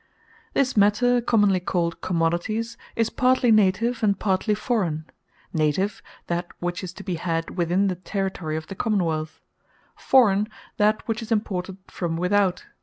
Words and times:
This 0.55 0.75
Matter, 0.75 1.21
commonly 1.21 1.59
called 1.59 2.01
Commodities, 2.01 2.75
is 2.95 3.11
partly 3.11 3.51
Native, 3.51 4.01
and 4.01 4.17
partly 4.17 4.55
Forraign: 4.55 5.05
Native, 5.53 6.01
that 6.25 6.47
which 6.59 6.83
is 6.83 6.91
to 6.93 7.03
be 7.03 7.17
had 7.17 7.55
within 7.55 7.85
the 7.87 7.97
Territory 7.97 8.57
of 8.57 8.65
the 8.65 8.73
Common 8.73 9.03
wealth; 9.03 9.41
Forraign, 9.95 10.47
that 10.77 11.07
which 11.07 11.21
is 11.21 11.31
imported 11.31 11.77
from 11.85 12.17
without. 12.17 12.65